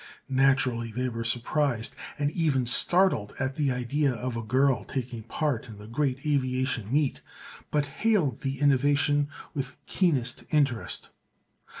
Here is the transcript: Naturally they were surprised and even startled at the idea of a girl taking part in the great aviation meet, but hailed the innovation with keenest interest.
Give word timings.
Naturally 0.29 0.91
they 0.91 1.07
were 1.09 1.23
surprised 1.23 1.95
and 2.17 2.31
even 2.31 2.65
startled 2.65 3.35
at 3.39 3.55
the 3.55 3.69
idea 3.71 4.11
of 4.11 4.35
a 4.35 4.41
girl 4.41 4.83
taking 4.83 5.21
part 5.21 5.67
in 5.69 5.77
the 5.77 5.85
great 5.85 6.25
aviation 6.25 6.91
meet, 6.91 7.21
but 7.69 7.85
hailed 7.85 8.41
the 8.41 8.59
innovation 8.61 9.29
with 9.53 9.75
keenest 9.85 10.43
interest. 10.49 11.11